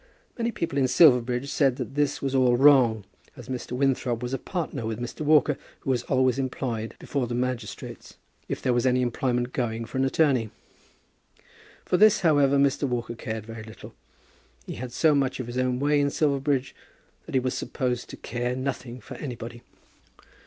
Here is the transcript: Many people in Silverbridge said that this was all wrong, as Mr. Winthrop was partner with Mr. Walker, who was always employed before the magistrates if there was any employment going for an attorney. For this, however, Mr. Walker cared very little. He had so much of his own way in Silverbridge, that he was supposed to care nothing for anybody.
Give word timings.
Many 0.35 0.51
people 0.51 0.79
in 0.79 0.87
Silverbridge 0.87 1.47
said 1.51 1.75
that 1.75 1.93
this 1.93 2.23
was 2.23 2.33
all 2.33 2.57
wrong, 2.57 3.03
as 3.37 3.49
Mr. 3.49 3.73
Winthrop 3.73 4.23
was 4.23 4.35
partner 4.37 4.83
with 4.83 4.99
Mr. 4.99 5.21
Walker, 5.21 5.59
who 5.81 5.91
was 5.91 6.01
always 6.05 6.39
employed 6.39 6.95
before 6.97 7.27
the 7.27 7.35
magistrates 7.35 8.17
if 8.49 8.63
there 8.63 8.73
was 8.73 8.87
any 8.87 9.03
employment 9.03 9.53
going 9.53 9.85
for 9.85 9.99
an 9.99 10.05
attorney. 10.05 10.49
For 11.85 11.97
this, 11.97 12.21
however, 12.21 12.57
Mr. 12.57 12.87
Walker 12.87 13.13
cared 13.13 13.45
very 13.45 13.61
little. 13.61 13.93
He 14.65 14.73
had 14.73 14.91
so 14.91 15.13
much 15.13 15.39
of 15.39 15.45
his 15.45 15.59
own 15.59 15.77
way 15.79 15.99
in 15.99 16.09
Silverbridge, 16.09 16.73
that 17.27 17.35
he 17.35 17.39
was 17.39 17.53
supposed 17.53 18.09
to 18.09 18.17
care 18.17 18.55
nothing 18.55 19.01
for 19.01 19.13
anybody. 19.17 19.61